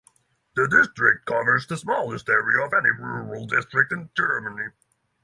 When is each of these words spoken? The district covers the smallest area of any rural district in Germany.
The 0.55 0.67
district 0.67 1.27
covers 1.27 1.67
the 1.67 1.77
smallest 1.77 2.27
area 2.27 2.65
of 2.65 2.73
any 2.73 2.89
rural 2.89 3.45
district 3.45 3.91
in 3.91 4.09
Germany. 4.17 4.69